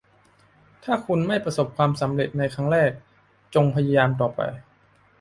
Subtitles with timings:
[0.83, 2.91] ถ้าคุณไม่ประสบความสำเร็จในครั้งแรก
[3.55, 4.41] จงพยายามต่อไป